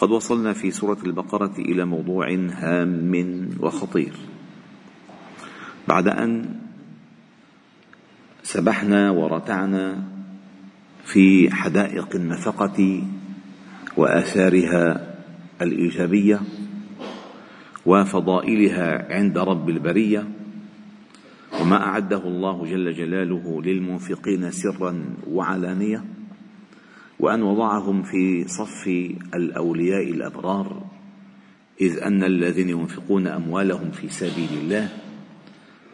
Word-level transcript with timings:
قد 0.00 0.10
وصلنا 0.10 0.52
في 0.52 0.70
سورة 0.70 0.98
البقرة 1.04 1.54
إلى 1.58 1.84
موضوع 1.84 2.30
هام 2.30 3.48
وخطير. 3.60 4.12
بعد 5.88 6.08
أن 6.08 6.56
سبحنا 8.42 9.10
ورتعنا 9.10 10.02
في 11.04 11.50
حدائق 11.54 12.16
النفقة 12.16 13.02
وآثارها 13.96 15.14
الإيجابية 15.62 16.40
وفضائلها 17.86 19.14
عند 19.14 19.38
رب 19.38 19.68
البرية 19.68 20.28
وما 21.60 21.76
أعده 21.76 22.28
الله 22.28 22.64
جل 22.64 22.92
جلاله 22.94 23.62
للمنفقين 23.62 24.50
سرا 24.50 25.04
وعلانية 25.30 26.04
وأن 27.20 27.42
وضعهم 27.42 28.02
في 28.02 28.48
صف 28.48 28.86
الأولياء 29.34 30.10
الأبرار 30.10 30.86
إذ 31.80 31.98
أن 32.02 32.24
الذين 32.24 32.68
ينفقون 32.68 33.26
أموالهم 33.26 33.90
في 33.90 34.08
سبيل 34.08 34.48
الله 34.62 34.88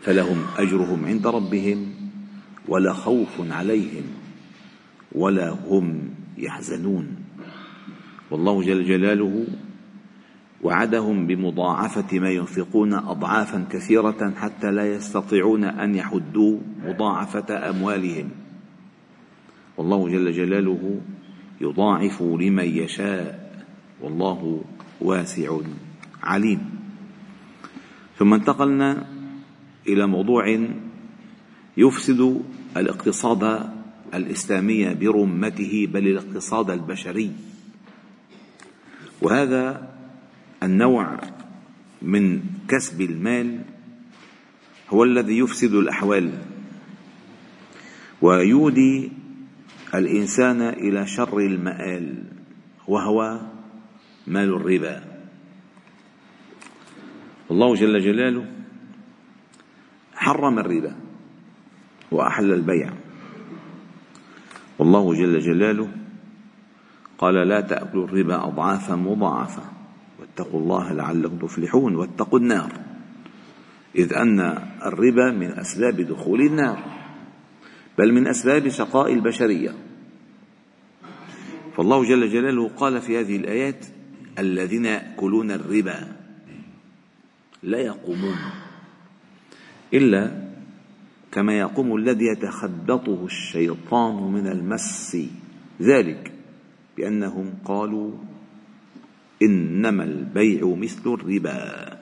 فلهم 0.02 0.38
أجرهم 0.58 1.04
عند 1.04 1.26
ربهم 1.26 1.86
ولا 2.68 2.92
خوف 2.92 3.50
عليهم 3.50 4.04
ولا 5.12 5.50
هم 5.50 6.10
يحزنون. 6.38 7.16
والله 8.30 8.62
جل 8.62 8.84
جلاله 8.84 9.46
وعدهم 10.62 11.26
بمضاعفة 11.26 12.18
ما 12.18 12.30
ينفقون 12.30 12.94
أضعافا 12.94 13.66
كثيرة 13.70 14.32
حتى 14.36 14.70
لا 14.70 14.94
يستطيعون 14.94 15.64
أن 15.64 15.94
يحدوا 15.94 16.58
مضاعفة 16.86 17.70
أموالهم. 17.70 18.41
والله 19.82 20.08
جل 20.08 20.32
جلاله 20.32 21.00
يضاعف 21.60 22.22
لمن 22.22 22.64
يشاء 22.64 23.26
والله 24.00 24.64
واسع 25.00 25.58
عليم. 26.22 26.60
ثم 28.18 28.34
انتقلنا 28.34 29.06
إلى 29.88 30.06
موضوع 30.06 30.46
يفسد 31.76 32.42
الاقتصاد 32.76 33.42
الإسلامي 34.14 34.94
برمته 34.94 35.88
بل 35.90 36.06
الاقتصاد 36.06 36.70
البشري. 36.70 37.32
وهذا 39.22 39.88
النوع 40.62 41.20
من 42.02 42.40
كسب 42.68 43.00
المال 43.00 43.60
هو 44.90 45.04
الذي 45.04 45.38
يفسد 45.38 45.74
الأحوال 45.74 46.30
ويودي 48.22 49.21
الإنسان 49.94 50.60
إلى 50.60 51.06
شر 51.06 51.38
المآل 51.38 52.24
وهو 52.88 53.40
مال 54.26 54.54
الربا. 54.54 55.04
الله 57.50 57.74
جل 57.74 58.00
جلاله 58.00 58.46
حرم 60.14 60.58
الربا 60.58 60.96
وأحل 62.10 62.52
البيع. 62.52 62.90
والله 64.78 65.14
جل 65.14 65.38
جلاله 65.38 65.88
قال 67.18 67.34
لا 67.34 67.60
تأكلوا 67.60 68.04
الربا 68.04 68.46
أضعافا 68.46 68.94
مضاعفة 68.94 69.62
واتقوا 70.20 70.60
الله 70.60 70.92
لعلكم 70.92 71.38
تفلحون 71.38 71.96
واتقوا 71.96 72.38
النار 72.38 72.72
إذ 73.96 74.12
أن 74.14 74.40
الربا 74.82 75.30
من 75.30 75.58
أسباب 75.58 76.00
دخول 76.00 76.40
النار. 76.40 77.01
بل 77.98 78.12
من 78.12 78.26
أسباب 78.26 78.68
شقاء 78.68 79.12
البشرية. 79.12 79.74
فالله 81.76 82.04
جل 82.04 82.28
جلاله 82.28 82.68
قال 82.68 83.00
في 83.00 83.20
هذه 83.20 83.36
الآيات 83.36 83.86
الذين 84.38 84.84
يأكلون 84.84 85.50
الربا 85.50 86.16
لا 87.62 87.78
يقومون 87.78 88.36
إلا 89.94 90.48
كما 91.32 91.58
يقوم 91.58 91.96
الذي 91.96 92.26
يتخبطه 92.26 93.24
الشيطان 93.24 94.32
من 94.32 94.46
المس. 94.46 95.16
ذلك 95.80 96.32
بأنهم 96.96 97.54
قالوا 97.64 98.12
إنما 99.42 100.04
البيع 100.04 100.74
مثل 100.78 101.14
الربا 101.14 101.98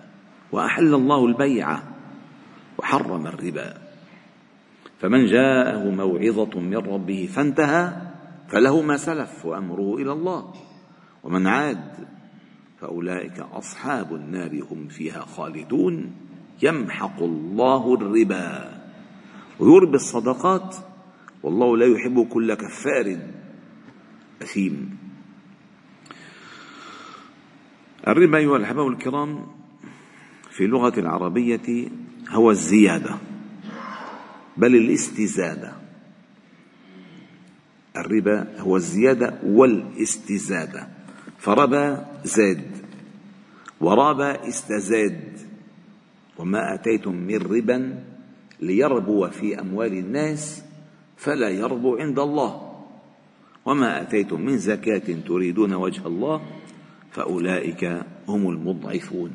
وأحل 0.53 0.95
الله 0.95 1.27
البيع 1.27 1.83
وحرم 2.79 3.27
الربا. 3.27 3.90
فمن 5.01 5.27
جاءه 5.27 5.91
موعظة 5.91 6.61
من 6.61 6.77
ربه 6.77 7.29
فانتهى 7.33 7.93
فله 8.49 8.83
ما 8.83 8.97
سلف 8.97 9.47
وأمره 9.47 9.97
إلى 9.97 10.13
الله. 10.13 10.53
ومن 11.25 11.47
عاد 11.47 12.09
فأولئك 12.81 13.41
أصحاب 13.41 14.15
النار 14.15 14.63
هم 14.71 14.89
فيها 14.89 15.21
خالدون. 15.21 16.13
يمحق 16.63 17.23
الله 17.23 17.95
الربا 17.95 18.81
ويربي 19.59 19.95
الصدقات. 19.97 20.77
والله 21.43 21.77
لا 21.77 21.87
يحب 21.87 22.29
كل 22.29 22.55
كفار 22.55 23.19
أثيم. 24.43 24.99
الربا 28.09 28.39
أيها 28.39 28.57
الأحباب 28.57 28.87
الكرام 28.87 29.47
في 30.51 30.65
اللغة 30.65 31.01
العربية 31.01 31.89
هو 32.31 32.51
الزيادة. 32.51 33.30
بل 34.61 34.77
الاستزادة. 34.77 35.73
الربا 37.97 38.61
هو 38.61 38.77
الزيادة 38.77 39.39
والاستزادة. 39.43 40.89
فربا 41.39 42.07
زاد 42.25 42.63
ورابا 43.81 44.49
استزاد. 44.49 45.21
وما 46.39 46.75
آتيتم 46.75 47.15
من 47.15 47.37
ربا 47.37 48.05
ليربو 48.61 49.29
في 49.29 49.61
أموال 49.61 49.93
الناس 49.93 50.63
فلا 51.17 51.49
يربو 51.49 51.97
عند 51.97 52.19
الله. 52.19 52.53
وما 53.65 54.03
آتيتم 54.03 54.41
من 54.41 54.59
زكاة 54.59 55.17
تريدون 55.27 55.73
وجه 55.73 56.07
الله 56.07 56.43
فأولئك 57.13 57.85
هم 58.29 58.49
المضعفون. 58.49 59.31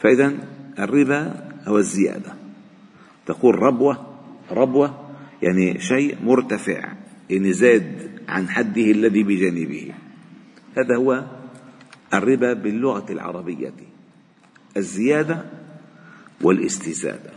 فإذا 0.00 0.34
الربا 0.78 1.50
هو 1.66 1.78
الزيادة. 1.78 2.39
تقول 3.32 3.62
ربوة 3.62 4.06
ربوة 4.50 5.10
يعني 5.42 5.80
شيء 5.80 6.16
مرتفع 6.24 6.92
يعني 7.30 7.52
زاد 7.52 8.10
عن 8.28 8.48
حده 8.48 8.90
الذي 8.90 9.22
بجانبه. 9.22 9.92
هذا 10.78 10.96
هو 10.96 11.24
الربا 12.14 12.52
باللغة 12.52 13.12
العربية 13.12 13.72
الزيادة 14.76 15.44
والاستزادة. 16.42 17.30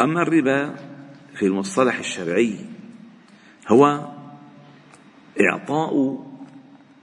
أما 0.00 0.22
الربا 0.22 0.74
في 1.34 1.46
المصطلح 1.46 1.98
الشرعي 1.98 2.56
هو 3.68 4.08
إعطاء 5.40 6.24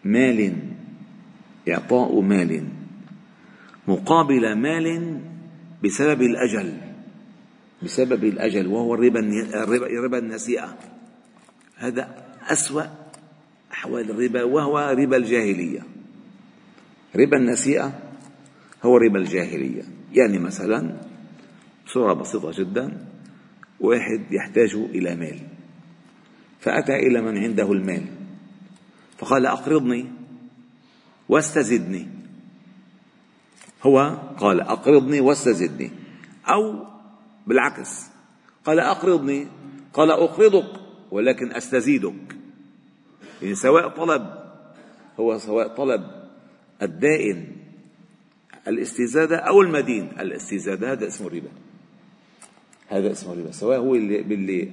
مال 0.03 0.53
إعطاء 1.69 2.22
مال 2.22 2.68
مقابل 3.88 4.56
مال 4.56 5.19
بسبب 5.83 6.22
الأجل. 6.22 6.82
بسبب 7.83 8.24
الأجل 8.24 8.68
وهو 8.68 8.95
الربا 8.95 9.19
ربا 10.03 10.18
النسيئة. 10.18 10.77
هذا 11.75 12.25
أسوأ 12.47 12.83
أحوال 13.71 14.12
الربا 14.12 14.44
وهو 14.44 14.95
ربا 15.00 15.18
الجاهلية. 15.18 15.83
ربا 17.15 17.38
النسيئة 17.38 18.00
هو 18.83 18.97
ربا 18.97 19.19
الجاهلية. 19.19 19.83
يعني 20.13 20.39
مثلا 20.39 21.01
صورة 21.88 22.13
بسيطة 22.13 22.51
جدا 22.51 23.06
واحد 23.80 24.21
يحتاج 24.31 24.75
إلى 24.75 25.15
مال. 25.15 25.39
فأتى 26.59 26.95
إلى 26.95 27.21
من 27.21 27.38
عنده 27.38 27.71
المال. 27.71 28.06
فقال 29.18 29.45
أقرضني 29.45 30.06
واستزدني. 31.29 32.07
هو 33.83 34.18
قال 34.38 34.62
أقرضني 34.62 35.19
واستزدني. 35.19 35.91
أو 36.47 36.93
بالعكس. 37.48 38.06
قال 38.66 38.80
أقرضني 38.80 39.48
قال 39.94 40.12
أقرضك 40.12 40.80
ولكن 41.12 41.51
أستزيدك. 41.51 42.36
يعني 43.42 43.56
سواء 43.56 43.88
طلب 43.90 44.28
هو 45.19 45.38
سواء 45.38 45.68
طلب 45.68 46.01
الدائن 46.81 47.45
الاستزادة 48.68 49.38
أو 49.38 49.62
المدين. 49.62 50.12
الاستزادة 50.19 50.92
هذا 50.92 51.07
اسمه 51.07 51.28
ربا 51.28 51.50
هذا 52.88 53.12
اسمه 53.12 53.34
ربا 53.34 53.51
سواء 53.51 53.80
هو 53.80 53.96
اللي 53.96 54.22
باللي 54.22 54.72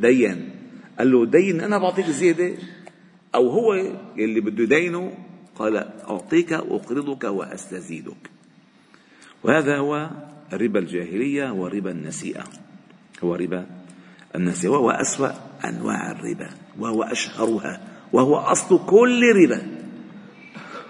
دين. 0.00 0.50
قال 0.98 1.12
له 1.12 1.26
دين 1.26 1.60
أنا 1.60 1.78
بعطيك 1.78 2.06
زيادة. 2.06 2.54
أو 3.34 3.48
هو 3.50 3.74
اللي 4.18 4.40
بده 4.40 4.62
يدينه 4.62 5.14
قال 5.54 5.76
أعطيك 5.76 6.50
وأقرضك 6.50 7.24
وأستزيدك. 7.24 8.30
وهذا 9.44 9.78
هو 9.78 10.10
ربا 10.52 10.78
الجاهلية 10.78 11.52
وربا 11.52 11.90
النسيئة. 11.90 12.44
هو 13.24 13.34
ربا 13.34 13.66
النسيئة 14.34 14.70
وهو 14.70 14.90
أسوأ 14.90 15.30
أنواع 15.64 16.10
الربا 16.10 16.48
وهو 16.78 17.02
أشهرها 17.02 17.80
وهو 18.12 18.36
أصل 18.36 18.86
كل 18.86 19.22
ربا. 19.36 19.62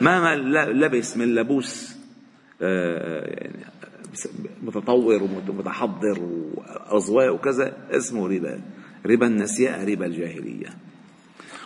ما 0.01 0.37
لبس 0.37 1.17
من 1.17 1.35
لبوس 1.35 1.97
آه، 2.63 3.27
يعني 3.27 3.65
متطور 4.63 5.23
ومتحضر 5.23 6.21
وأضواء 6.55 7.35
وكذا 7.35 7.77
اسمه 7.91 8.29
ربا. 8.29 8.61
ربا 9.07 9.27
النسيئة 9.27 9.85
ربا 9.85 10.07
الجاهلية. 10.07 10.69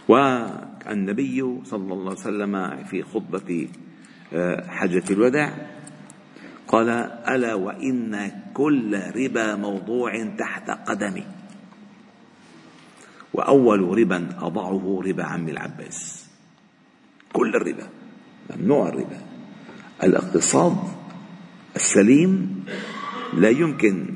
والنبي 0.08 1.60
صلى 1.64 1.92
الله 1.94 2.10
عليه 2.10 2.20
وسلم 2.20 2.84
في 2.84 3.02
خطبة 3.02 3.68
آه، 4.32 4.66
حجة 4.68 5.04
الوداع 5.10 5.66
قال 6.72 6.88
ألا 7.28 7.54
وإن 7.54 8.32
كل 8.54 9.00
ربا 9.16 9.56
موضوع 9.56 10.24
تحت 10.38 10.70
قدمي. 10.70 11.24
وأول 13.32 13.98
ربا 13.98 14.28
أضعه 14.40 15.02
ربا 15.06 15.24
عم 15.24 15.48
العباس. 15.48 16.26
كل 17.32 17.56
الربا 17.56 17.88
ممنوع 18.50 18.88
الربا. 18.88 19.20
الاقتصاد 20.02 20.76
السليم 21.76 22.64
لا 23.34 23.48
يمكن 23.48 24.06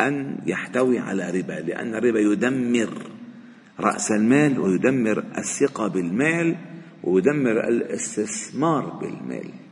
أن 0.00 0.38
يحتوي 0.46 0.98
على 0.98 1.30
ربا 1.30 1.52
لأن 1.52 1.94
الربا 1.94 2.20
يدمر 2.20 3.10
رأس 3.80 4.10
المال 4.10 4.60
ويدمر 4.60 5.24
الثقة 5.38 5.88
بالمال 5.88 6.56
ويدمر 7.02 7.68
الاستثمار 7.68 8.84
بالمال. 8.88 9.63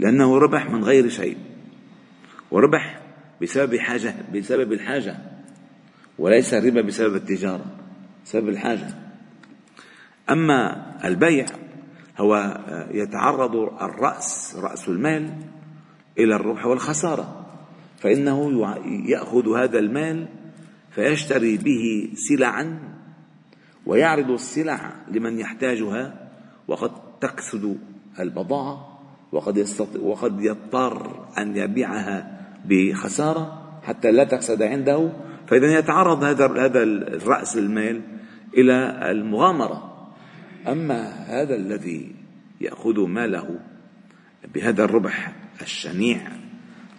لأنه 0.00 0.38
ربح 0.38 0.70
من 0.70 0.84
غير 0.84 1.08
شيء. 1.08 1.36
وربح 2.50 3.00
بسبب 3.42 3.76
حاجة 3.76 4.14
بسبب 4.34 4.72
الحاجة. 4.72 5.16
وليس 6.18 6.54
الربا 6.54 6.80
بسبب 6.80 7.14
التجارة 7.14 7.64
بسبب 8.24 8.48
الحاجة. 8.48 8.94
أما 10.30 10.86
البيع 11.04 11.46
هو 12.18 12.60
يتعرض 12.90 13.56
الرأس 13.56 14.56
رأس 14.56 14.88
المال 14.88 15.30
إلى 16.18 16.36
الربح 16.36 16.66
والخسارة. 16.66 17.46
فإنه 17.98 18.66
يأخذ 19.08 19.56
هذا 19.56 19.78
المال 19.78 20.28
فيشتري 20.90 21.56
به 21.56 22.12
سلعا 22.14 22.78
ويعرض 23.86 24.30
السلع 24.30 24.92
لمن 25.10 25.38
يحتاجها 25.38 26.30
وقد 26.68 26.90
تكسد 27.20 27.78
البضاعة. 28.20 28.89
وقد 29.32 29.56
يستطيع 29.56 30.02
وقد 30.02 30.40
يضطر 30.40 31.26
أن 31.38 31.56
يبيعها 31.56 32.40
بخسارة 32.64 33.60
حتى 33.82 34.10
لا 34.10 34.24
تكسد 34.24 34.62
عنده 34.62 35.12
فإذا 35.46 35.78
يتعرض 35.78 36.24
هذا 36.24 36.46
هذا 36.64 36.84
رأس 37.26 37.56
المال 37.56 38.00
إلى 38.56 38.98
المغامرة. 39.10 40.08
أما 40.68 41.02
هذا 41.10 41.54
الذي 41.56 42.14
يأخذ 42.60 43.00
ماله 43.00 43.58
بهذا 44.54 44.84
الربح 44.84 45.32
الشنيع 45.62 46.20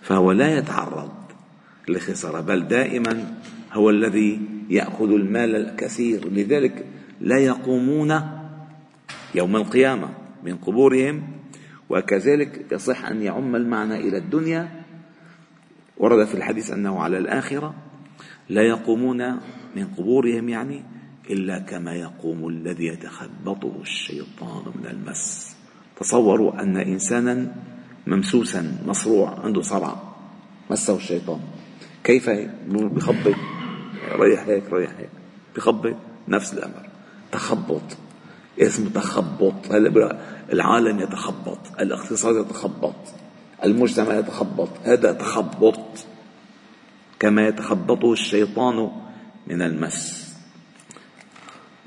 فهو 0.01 0.31
لا 0.31 0.57
يتعرض 0.57 1.11
لخسارة 1.87 2.41
بل 2.41 2.67
دائما 2.67 3.35
هو 3.73 3.89
الذي 3.89 4.39
يأخذ 4.69 5.11
المال 5.11 5.55
الكثير. 5.55 6.29
لذلك 6.31 6.85
لا 7.21 7.37
يقومون 7.37 8.21
يوم 9.35 9.55
القيامة 9.55 10.09
من 10.43 10.55
قبورهم 10.55 11.40
وكذلك 11.91 12.71
يصح 12.71 13.05
أن 13.05 13.21
يعم 13.21 13.55
المعنى 13.55 13.95
إلى 13.95 14.17
الدنيا. 14.17 14.83
ورد 15.97 16.27
في 16.27 16.35
الحديث 16.35 16.71
أنه 16.71 16.99
على 16.99 17.17
الآخرة 17.17 17.75
لا 18.49 18.61
يقومون 18.61 19.31
من 19.75 19.87
قبورهم 19.97 20.49
يعني 20.49 20.83
إلا 21.29 21.59
كما 21.59 21.95
يقوم 21.95 22.47
الذي 22.47 22.85
يتخبطه 22.85 23.81
الشيطان 23.81 24.63
من 24.75 24.87
المس. 24.87 25.55
تصوروا 25.99 26.61
أن 26.61 26.77
إنسانا 26.77 27.55
ممسوسا 28.07 28.77
مصروع 28.85 29.39
عنده 29.39 29.61
صرع 29.61 30.01
مسه 30.69 30.95
الشيطان. 30.95 31.39
كيف 32.03 32.29
بخبط؟ 32.67 33.35
ريح 34.11 34.47
هيك 34.47 34.73
ريح 34.73 34.91
هيك. 34.97 35.09
بخبط 35.55 35.95
نفس 36.27 36.53
الأمر. 36.53 36.89
تخبط. 37.31 37.97
اسمه 38.61 38.89
تخبط 38.89 39.71
هلا 39.71 40.17
العالم 40.53 40.99
يتخبط 40.99 41.59
الاقتصاد 41.79 42.45
يتخبط 42.45 42.95
المجتمع 43.63 44.13
يتخبط 44.13 44.69
هذا 44.83 45.13
تخبط. 45.13 46.05
كما 47.19 47.47
يتخبطه 47.47 48.13
الشيطان 48.13 48.91
من 49.47 49.61
المس. 49.61 50.31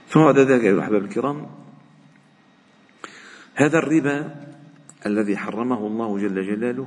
ثم 0.08 0.20
بعد 0.20 0.38
ذلك 0.38 0.64
أيها 0.64 0.74
الأحباب 0.74 1.04
الكرام 1.04 1.46
هذا 3.54 3.78
الربا 3.78 4.34
الذي 5.06 5.36
حرمه 5.36 5.86
الله 5.86 6.18
جل 6.18 6.46
جلاله 6.46 6.86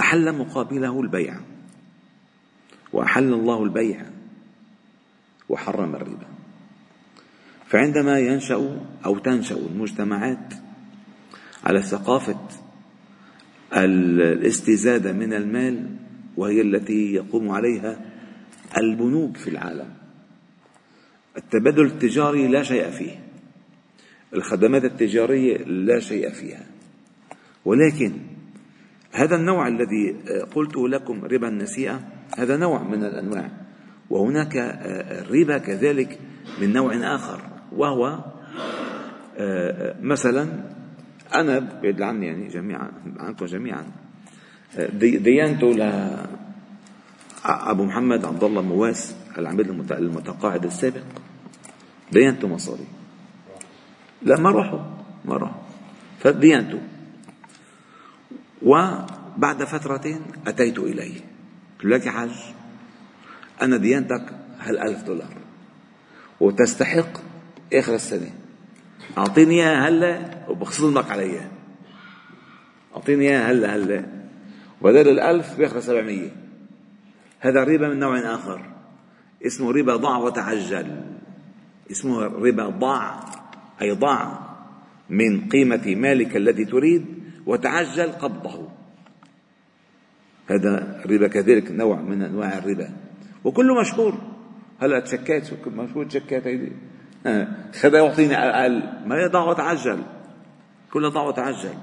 أحل 0.00 0.38
مقابله 0.38 1.00
البيع 1.00 1.40
وأحل 2.92 3.32
الله 3.32 3.62
البيع 3.62 4.06
وحرم 5.48 5.94
الربا. 5.94 6.33
فعندما 7.74 8.18
ينشأ 8.18 8.80
أو 9.06 9.18
تنشأ 9.18 9.56
المجتمعات 9.56 10.54
على 11.64 11.82
ثقافة 11.82 12.40
الاستزادة 13.76 15.12
من 15.12 15.32
المال 15.32 15.96
وهي 16.36 16.60
التي 16.60 17.14
يقوم 17.14 17.50
عليها 17.50 18.00
البنوك 18.78 19.36
في 19.36 19.50
العالم. 19.50 19.94
التبادل 21.36 21.86
التجاري 21.86 22.48
لا 22.48 22.62
شيء 22.62 22.90
فيه. 22.90 23.18
الخدمات 24.34 24.84
التجارية 24.84 25.56
لا 25.64 26.00
شيء 26.00 26.30
فيها. 26.30 26.66
ولكن 27.64 28.12
هذا 29.12 29.36
النوع 29.36 29.68
الذي 29.68 30.10
قلته 30.54 30.88
لكم 30.88 31.24
ربا 31.24 31.48
النسيئة 31.48 32.00
هذا 32.38 32.56
نوع 32.56 32.82
من 32.82 33.04
الأنواع. 33.04 33.50
وهناك 34.10 34.56
الربا 35.26 35.58
كذلك 35.58 36.18
من 36.60 36.72
نوع 36.72 37.14
آخر. 37.14 37.53
وهو 37.76 38.24
مثلا 40.00 40.48
أنا 41.34 41.58
بعيد 41.58 42.02
عني 42.02 42.26
يعني 42.26 42.48
جميعا 42.48 42.92
عنكم 43.16 43.46
جميعا. 43.46 43.84
ديانته 44.98 45.72
ل 45.72 45.82
أبو 47.44 47.84
محمد 47.84 48.24
عبد 48.24 48.44
الله 48.44 48.62
مواس 48.62 49.16
العميد 49.38 49.70
المتقاعد 49.90 50.64
السابق. 50.64 51.02
ديانته 52.12 52.48
مصاري. 52.48 52.86
لا 54.22 54.40
ما 54.40 54.50
راحوا 54.50 54.80
ما 55.24 55.36
راحوا. 55.36 55.62
فديانته. 56.20 56.80
وبعد 58.62 59.64
فترة 59.64 60.20
أتيت 60.46 60.78
إليه. 60.78 61.20
قلت 61.80 61.92
لك 61.92 62.06
يا 62.06 62.10
حاج 62.10 62.30
أنا 63.62 63.76
ديانتك 63.76 64.32
هالألف 64.60 65.02
دولار. 65.02 65.34
وتستحق 66.40 67.33
آخر 67.78 67.94
السنة. 67.94 68.30
أعطيني 69.18 69.54
إياها 69.54 69.88
هلأ 69.88 70.18
وبخصمك 70.48 71.10
عليها. 71.10 71.48
أعطيني 72.96 73.28
إياها 73.28 73.50
هلأ 73.50 73.76
هلأ. 73.76 74.06
وبدل 74.82 75.08
الألف 75.08 75.56
بياخذ 75.56 75.80
سبعمية. 75.80 76.30
هذا 77.40 77.62
الربا 77.62 77.88
من 77.88 77.98
نوع 77.98 78.34
آخر. 78.34 78.70
اسمه 79.46 79.72
ربا 79.72 79.96
ضع 79.96 80.16
وتعجل. 80.16 81.02
اسمه 81.90 82.22
ربا 82.22 82.68
ضع 82.68 83.20
أي 83.82 83.90
ضع 83.90 84.38
من 85.10 85.48
قيمة 85.48 85.94
مالك 85.94 86.36
الذي 86.36 86.64
تريد 86.64 87.06
وتعجل 87.46 88.12
قبضه. 88.12 88.68
هذا 90.50 91.02
الربا 91.04 91.28
كذلك 91.28 91.70
نوع 91.70 92.00
من 92.00 92.22
أنواع 92.22 92.58
الربا. 92.58 92.88
وكله 93.44 93.80
مشهور. 93.80 94.18
هلأ 94.82 95.00
تشكات 95.00 95.66
مشهور 95.66 96.04
تشكات 96.04 96.46
هيدي. 96.46 96.72
خذ 97.80 97.94
يعطيني 97.94 98.34
أقل 98.34 98.82
ما 99.06 99.16
يضع 99.16 99.44
وتعجل 99.44 100.02
كله 100.92 101.08
ضع 101.08 101.22
وتعجل 101.22 101.74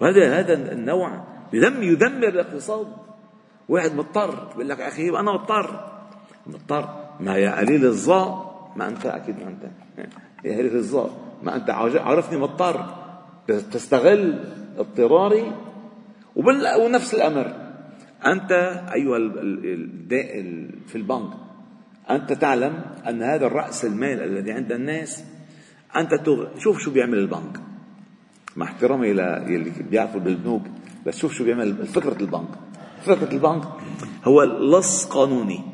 وهذا 0.00 0.38
هذا 0.38 0.72
النوع 0.72 1.24
يدم 1.52 1.82
يدمر 1.82 2.28
الاقتصاد. 2.28 2.86
واحد 3.68 3.94
مضطر 3.94 4.44
بيقول 4.48 4.68
لك 4.68 4.80
أخي 4.80 5.08
أنا 5.08 5.32
مضطر. 5.32 5.90
مضطر. 6.46 6.88
ما 7.20 7.36
يا 7.36 7.58
قليل 7.58 7.84
الظاء 7.84 8.58
ما 8.76 8.88
أنت 8.88 9.06
أكيد 9.06 9.36
ما 9.40 9.48
أنت. 9.48 9.62
يا 10.44 10.56
قليل 10.56 10.76
الظاء 10.76 11.10
ما 11.42 11.56
أنت 11.56 11.70
عرفني 12.00 12.38
مضطر. 12.38 12.86
تستغل 13.46 14.44
اضطراري. 14.78 15.52
ونفس 16.80 17.14
الأمر. 17.14 17.52
أنت 18.26 18.52
أيها 18.94 19.18
في 20.86 20.96
البنك. 20.96 21.32
أنت 22.10 22.32
تعلم 22.32 22.82
أن 23.08 23.22
هذا 23.22 23.46
الرأس 23.46 23.84
المال 23.84 24.22
الذي 24.22 24.52
عند 24.52 24.72
الناس 24.72 25.24
أنت 25.96 26.22
شوف 26.58 26.78
شو 26.78 26.90
بيعمل 26.90 27.18
البنك. 27.18 27.60
مع 28.56 28.66
احترامي 28.66 29.10
اللي 29.10 29.70
بيعرفوا 29.90 30.20
بالبنوك 30.20 30.62
بس 31.06 31.18
شوف 31.18 31.32
شو 31.32 31.44
بيعمل 31.44 31.86
فكرة 31.86 32.20
البنك. 32.20 32.48
فكرة 33.02 33.32
البنك 33.32 33.64
هو 34.24 34.42
لص 34.42 35.04
قانوني. 35.04 35.64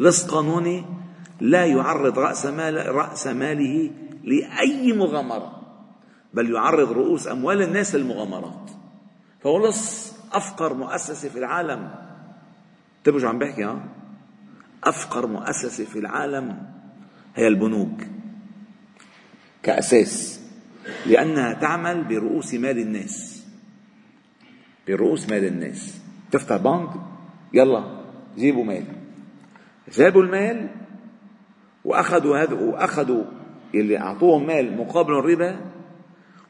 لص 0.00 0.26
قانوني 0.26 0.84
لا 1.40 1.66
يعرض 1.66 2.18
رأس 2.18 2.46
مال 2.46 2.94
رأس 2.94 3.26
ماله 3.26 3.90
لأي 4.24 4.92
مغامرة 4.92 5.62
بل 6.34 6.50
يعرض 6.50 6.92
رؤوس 6.92 7.28
أموال 7.28 7.62
الناس 7.62 7.94
للمغامرات. 7.94 8.70
فهو 9.40 9.68
لص 9.68 10.14
أفقر 10.32 10.74
مؤسسة 10.74 11.28
في 11.28 11.38
العالم. 11.38 11.90
انتبهوا 12.98 13.20
شو 13.20 13.28
عم 13.28 13.38
بحكي 13.38 13.64
ها؟ 13.64 14.01
أفقر 14.84 15.26
مؤسسة 15.26 15.84
في 15.84 15.98
العالم 15.98 16.72
هي 17.34 17.48
البنوك 17.48 18.00
كأساس 19.62 20.40
لأنها 21.06 21.52
تعمل 21.52 22.04
برؤوس 22.04 22.54
مال 22.54 22.78
الناس. 22.78 23.46
برؤوس 24.88 25.28
مال 25.28 25.44
الناس. 25.44 26.00
تفتح 26.30 26.56
بنك 26.56 26.90
يلا 27.52 28.04
جيبوا 28.36 28.64
مال. 28.64 28.84
جابوا 29.92 30.22
المال 30.22 30.68
وأخذوا 31.84 32.38
هذا 32.38 32.54
وأخذوا 32.54 33.24
اللي 33.74 33.98
أعطوهم 33.98 34.46
مال 34.46 34.76
مقابل 34.76 35.12
الربا 35.18 35.60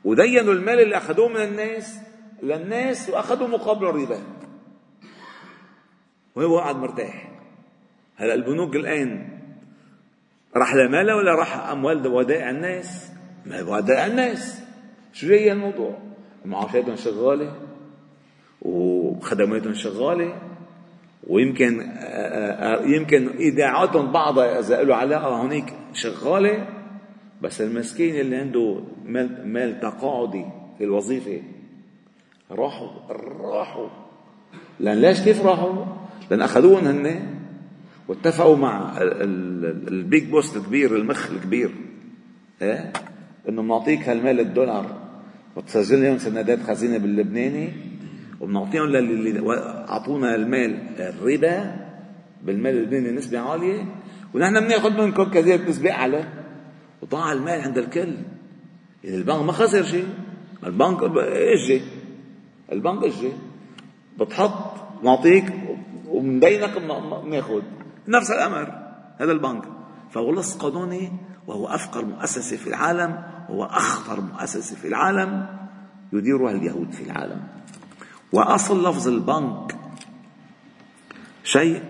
ودينوا 0.04 0.54
المال 0.54 0.80
اللي 0.80 0.96
أخذوه 0.96 1.28
من 1.28 1.36
الناس 1.36 1.98
للناس 2.42 3.10
واخذوا 3.10 3.48
مقابل 3.48 3.86
الربا. 3.86 4.18
وهو 6.34 6.58
قاعد 6.58 6.76
مرتاح. 6.76 7.31
هلا 8.22 8.34
البنوك 8.34 8.76
الآن 8.76 9.28
راح 10.56 10.74
لمالها 10.74 11.14
ولا 11.14 11.34
راح 11.34 11.68
أموال 11.68 12.06
ودائع 12.06 12.50
الناس؟ 12.50 13.12
ما 13.46 13.62
ودائع 13.62 14.06
الناس 14.06 14.62
شو 15.12 15.26
جاي 15.26 15.52
الموضوع؟ 15.52 15.98
معاشاتهم 16.44 16.96
شغالة 16.96 17.56
وخدماتهم 18.62 19.74
شغالة 19.74 20.38
ويمكن 21.26 21.92
يمكن 22.84 23.28
إيداعاتهم 23.28 24.12
بعضها 24.12 24.58
اذا 24.58 24.82
له 24.82 24.96
علاقه 24.96 25.26
هونيك 25.26 25.74
شغالة 25.92 26.66
بس 27.40 27.60
المسكين 27.60 28.20
اللي 28.20 28.36
عنده 28.36 28.80
مال, 29.04 29.48
مال 29.48 29.80
تقاعدي 29.80 30.44
في 30.78 30.84
الوظيفة 30.84 31.42
راحوا 32.50 32.88
راحوا 33.40 33.88
لأن 34.80 35.00
ليش 35.00 35.20
كيف 35.20 35.46
راحوا؟ 35.46 35.84
لأن 36.30 36.42
اخذوهم 36.42 36.86
هن 36.86 37.31
واتفقوا 38.08 38.56
مع 38.56 38.94
البيج 39.88 40.24
بوس 40.30 40.56
الكبير 40.56 40.96
المخ 40.96 41.30
الكبير 41.30 41.70
إيه؟ 42.62 42.92
إنه 43.48 43.62
بنعطيك 43.62 44.08
هالمال 44.08 44.40
الدولار. 44.40 45.02
وتسجل 45.56 46.02
لهم 46.02 46.18
سندات 46.18 46.62
خزينة 46.62 46.98
باللبناني 46.98 47.72
وبنعطيهم 48.40 48.84
للي 48.86 49.50
اعطونا 49.88 50.34
المال 50.34 50.78
الربا 50.98 51.76
بالمال 52.42 52.76
اللبناني 52.76 53.10
نسبة 53.10 53.38
عالية. 53.38 53.84
ونحن 54.34 54.60
بناخذ 54.60 55.02
منكم 55.02 55.24
كذلك 55.24 55.68
نسبة 55.68 55.90
أعلى. 55.90 56.24
وضاع 57.02 57.32
المال 57.32 57.60
عند 57.60 57.78
الكل. 57.78 58.14
يعني 59.04 59.16
البنك 59.16 59.42
ما 59.42 59.52
خسر 59.52 59.82
شيء. 59.82 60.06
البنك 60.66 61.02
اجى 61.02 61.80
البنك 62.72 63.04
اجى 63.04 63.28
بتحط 64.20 64.72
نعطيك 65.04 65.44
ومدينك 66.08 66.70
بناخذ 67.24 67.62
نفس 68.08 68.30
الأمر. 68.30 68.82
هذا 69.20 69.32
البنك. 69.32 69.64
لص 70.16 70.56
قانوني 70.56 71.12
وهو 71.46 71.66
أفقر 71.66 72.04
مؤسسه 72.04 72.56
في 72.56 72.66
العالم 72.66 73.22
وهو 73.48 73.64
أخطر 73.64 74.20
مؤسسه 74.20 74.76
في 74.76 74.88
العالم 74.88 75.46
يديرها 76.12 76.50
اليهود 76.50 76.92
في 76.92 77.02
العالم. 77.02 77.42
وأصل 78.32 78.88
لفظ 78.88 79.08
البنك 79.08 79.76
شيء 81.44 81.82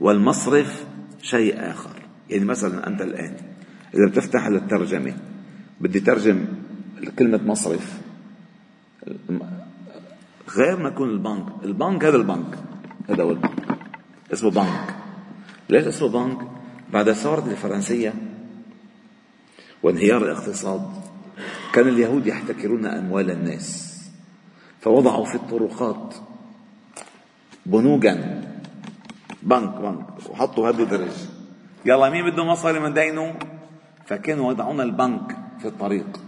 والمصرف 0.00 0.84
شيء 1.22 1.70
آخر. 1.70 1.90
يعني 2.30 2.44
مثلا 2.44 2.86
أنت 2.86 3.02
الآن 3.02 3.36
إذا 3.94 4.06
بتفتح 4.06 4.46
الترجمة 4.46 5.16
بدي 5.80 6.00
ترجم 6.00 6.46
كلمة 7.18 7.40
مصرف. 7.44 8.00
غير 10.56 10.76
ما 10.76 10.88
يكون 10.88 11.10
البنك. 11.10 11.46
البنك 11.64 12.04
هذا 12.04 12.16
البنك. 12.16 12.58
هذا 13.08 13.22
هو 13.22 13.30
البنك. 13.30 13.78
اسمه 14.32 14.50
بنك. 14.50 14.94
ليش 15.68 15.86
اسمه 15.86 16.08
بنك 16.08 16.38
بعد 16.92 17.08
الثورة 17.08 17.44
الفرنسية 17.46 18.14
وانهيار 19.82 20.24
الاقتصاد. 20.24 20.90
كان 21.72 21.88
اليهود 21.88 22.26
يحتكرون 22.26 22.86
أموال 22.86 23.30
الناس 23.30 23.98
فوضعوا 24.80 25.24
في 25.24 25.34
الطرقات 25.34 26.14
بنوكا 27.66 28.42
بنك 29.42 29.74
بنك 29.74 30.06
وحطوا 30.30 30.68
هذا 30.68 30.84
درج 30.84 31.16
يلا 31.86 32.10
مين 32.10 32.30
بده 32.30 32.44
مصاري 32.44 32.80
من 32.80 32.94
دينه؟ 32.94 33.34
فكانوا 34.06 34.52
يضعون 34.52 34.80
البنك 34.80 35.36
في 35.58 35.68
الطريق. 35.68 36.20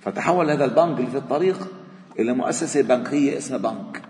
فتحول 0.00 0.50
هذا 0.50 0.64
البنك 0.64 0.98
اللي 0.98 1.10
في 1.10 1.16
الطريق 1.16 1.68
إلى 2.18 2.32
مؤسسة 2.32 2.82
بنكية 2.82 3.38
اسمها 3.38 3.58
بنك. 3.58 4.02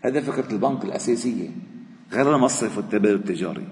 هذا 0.00 0.20
فكرة 0.20 0.52
البنك 0.52 0.84
الأساسية. 0.84 1.48
غير 2.12 2.36
المصرف 2.36 2.76
والتبادل 2.76 3.14
التجاري. 3.14 3.66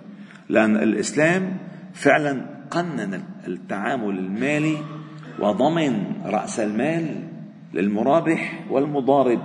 لأن 0.49 0.76
الإسلام 0.76 1.56
فعلا 1.94 2.47
قنن 2.70 3.23
التعامل 3.47 4.18
المالي 4.18 4.78
وضمن 5.38 6.23
رأس 6.25 6.61
المال 6.61 7.28
للمرابح 7.75 8.64
والمضارب. 8.70 9.40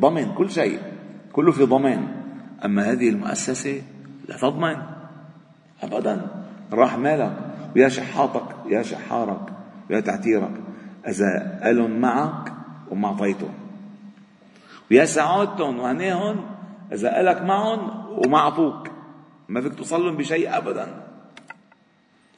ضمن 0.00 0.34
كل 0.34 0.50
شيء 0.50 0.78
كله 1.32 1.52
في 1.52 1.64
ضمان. 1.64 2.08
أما 2.64 2.92
هذه 2.92 3.08
المؤسسة 3.08 3.82
لا 4.28 4.36
تضمن. 4.36 4.76
أبدا. 5.82 6.26
راح 6.72 6.98
مالك. 6.98 7.36
ويا 7.76 7.88
شحاطك 7.88 8.56
يا 8.66 8.82
شحارك 8.82 9.40
ويا 9.90 10.00
تعتيرك. 10.00 10.54
إذا 11.08 11.60
ألن 11.64 12.00
معك 12.00 12.52
وما 12.90 13.08
أعطيتهم 13.08 13.54
ويا 14.90 15.04
سعادتهم 15.04 15.78
وهنيهم 15.78 16.49
إذا 16.92 17.20
ألك 17.20 17.42
معهم 17.42 18.08
وما 18.18 18.38
أعطوك 18.38 18.88
ما 19.48 19.60
فيك 19.60 19.74
توصل 19.74 20.16
بشيء 20.16 20.56
أبدا. 20.56 21.06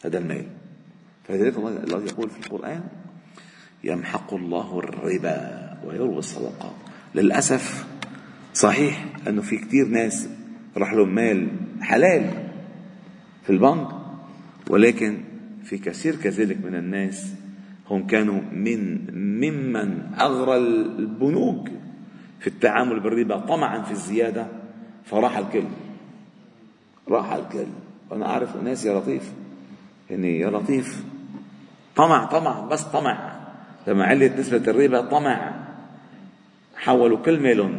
هذا 0.05 0.19
المال 0.19 0.47
فلذلك 1.25 1.57
الله 1.57 2.05
يقول 2.05 2.31
في 2.31 2.47
القرآن 2.47 2.83
يمحق 3.85 4.35
الله 4.35 4.79
الربا 4.79 5.79
ويربي 5.85 6.19
الصدقات 6.19 6.73
للأسف 7.15 7.87
صحيح 8.55 9.07
أنه 9.29 9.43
في 9.43 9.57
كثير 9.57 9.87
ناس 9.89 10.29
راح 10.77 10.93
لهم 10.93 11.15
مال 11.15 11.49
حلال 11.81 12.31
في 13.43 13.51
البنك 13.51 13.89
ولكن 14.71 15.19
في 15.65 15.79
كثير 15.79 16.17
كذلك 16.17 16.65
من 16.65 16.75
الناس 16.75 17.35
هم 17.91 18.07
كانوا 18.07 18.41
من 18.53 19.11
ممن 19.15 20.15
أغرى 20.21 20.57
البنوك. 20.57 21.69
في 22.43 22.49
التعامل 22.49 23.01
بالربا 23.01 23.37
طمعا 23.39 23.83
في 23.83 23.91
الزيادة 23.91 24.47
فراح 25.05 25.39
الكل. 25.39 25.65
راح 27.09 27.33
الكل. 27.33 27.67
وأنا 28.11 28.27
أعرف 28.27 28.57
ناس 28.57 28.85
يا 28.85 28.99
لطيف. 28.99 29.33
يعني 30.11 30.39
يا 30.39 30.51
لطيف. 30.51 31.05
طمع 31.97 32.25
طمع 32.25 32.61
بس 32.61 32.83
طمع. 32.83 33.41
لما 33.87 34.05
علت 34.05 34.39
نسبة 34.39 34.71
الربا 34.71 35.01
طمع. 35.01 35.53
حولوا 36.77 37.19
كل 37.19 37.41
مالهم 37.41 37.79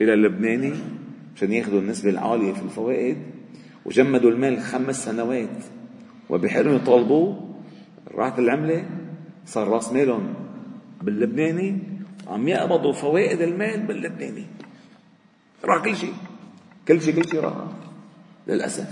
إلى 0.00 0.14
اللبناني 0.14 0.72
عشان 1.36 1.52
ياخذوا 1.52 1.80
النسبة 1.80 2.10
العالية 2.10 2.52
في 2.52 2.62
الفوائد 2.62 3.16
وجمدوا 3.84 4.30
المال 4.30 4.60
خمس 4.60 5.04
سنوات. 5.04 5.64
وبحلم 6.30 6.74
يطالبوه 6.74 7.54
راحت 8.14 8.38
العملة 8.38 8.84
صار 9.46 9.68
راس 9.68 9.92
مالهم 9.92 10.34
باللبناني. 11.02 11.78
عم 12.28 12.48
يقبضوا 12.48 12.92
فوائد 12.92 13.40
المال 13.40 13.86
باللبناني 13.86 14.46
راح 15.64 15.84
كل 15.84 15.96
شيء. 15.96 16.14
كل 16.88 17.00
شيء 17.00 17.14
كل 17.14 17.28
شيء 17.28 17.40
راح. 17.40 17.54
للأسف. 18.46 18.88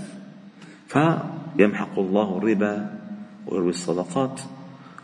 فيمحق 0.87 1.99
الله 1.99 2.37
الربا 2.37 2.99
ويروي 3.47 3.69
الصدقات. 3.69 4.41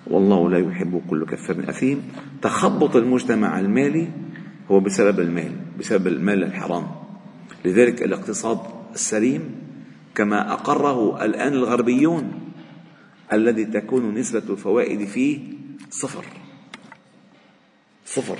والله 0.07 0.49
لا 0.49 0.59
يحب 0.59 1.01
كل 1.09 1.25
كفار 1.25 1.69
أثيم. 1.69 2.11
تخبط 2.41 2.95
المجتمع 2.95 3.59
المالي 3.59 4.07
هو 4.71 4.79
بسبب 4.79 5.19
المال 5.19 5.51
بسبب 5.79 6.07
المال 6.07 6.43
الحرام. 6.43 6.87
لذلك 7.65 8.03
الاقتصاد 8.03 8.59
السليم 8.93 9.55
كما 10.15 10.53
أقره 10.53 11.25
الآن 11.25 11.53
الغربيون 11.53 12.31
الذي 13.33 13.65
تكون 13.65 14.13
نسبة 14.13 14.43
الفوائد 14.49 15.07
فيه 15.07 15.39
صفر. 15.89 16.25
صفر. 18.05 18.37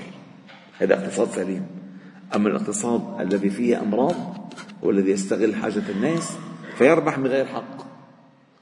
هذا 0.79 0.93
اقتصاد 0.93 1.27
سليم. 1.27 1.65
أما 2.36 2.50
الاقتصاد 2.50 3.22
الذي 3.22 3.50
فيه 3.50 3.82
أمراض 3.82 4.15
هو 4.84 4.89
الذي 4.89 5.12
يستغل 5.12 5.55
حاجة 5.55 5.84
الناس 5.89 6.38
فيربح 6.77 7.20
بغير 7.20 7.46
حق. 7.46 7.77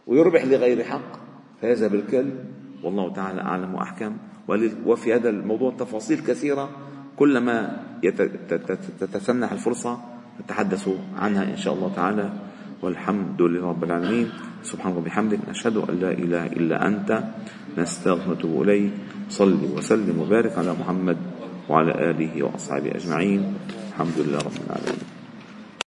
ويربح 0.08 0.46
لغير 0.46 0.84
حق 0.84 1.12
فهذا 1.62 1.88
بالكل 1.88 2.30
والله 2.84 3.14
تعالى 3.14 3.42
أعلم 3.42 3.76
وأحكم. 3.76 4.18
وفي 4.86 5.16
هذا 5.16 5.30
الموضوع 5.30 5.72
تفاصيل 5.72 6.20
كثيرة 6.20 6.70
كلما 7.16 7.84
تتسنح 9.00 9.52
الفرصة 9.52 10.00
نتحدث 10.44 10.90
عنها 11.16 11.44
إن 11.44 11.58
شاء 11.58 11.74
الله 11.74 11.94
تعالى. 11.96 12.51
والحمد 12.82 13.42
لله 13.42 13.66
رب 13.70 13.84
العالمين. 13.84 14.28
سبحانك 14.64 14.98
وبحمدك 14.98 15.40
نشهد 15.50 15.78
أن 15.78 15.96
لا 16.02 16.12
إله 16.12 16.46
إلا 16.46 16.88
أنت. 16.88 17.24
نستغفرك 17.78 18.28
ونتوب 18.28 18.62
إليك. 18.62 18.92
صل 19.30 19.78
وسلم 19.78 20.20
وبارك 20.20 20.58
على 20.58 20.74
محمد 20.74 21.18
وعلى 21.70 21.92
آله 22.10 22.44
وأصحابه 22.44 22.92
أجمعين. 22.98 23.42
الحمد 23.94 24.18
لله 24.18 24.38
رب 24.38 24.58
العالمين. 24.66 25.21